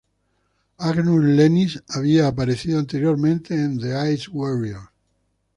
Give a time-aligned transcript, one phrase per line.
[0.79, 4.89] Angus Lennie había aparecido anteriormente en "The Ice Warriors".